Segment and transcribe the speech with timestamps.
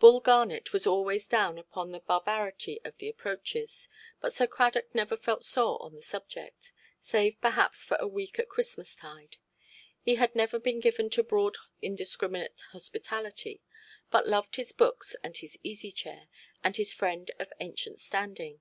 [0.00, 3.88] Bull Garnet was always down upon the barbarity of the approaches,
[4.20, 8.48] but Sir Cradock never felt sore on the subject, save perhaps for a week at
[8.48, 9.36] Christmas–tide.
[10.02, 13.62] He had never been given to broad indiscriminate hospitality,
[14.10, 16.26] but loved his books and his easy–chair,
[16.64, 18.60] and his friend of ancient standing.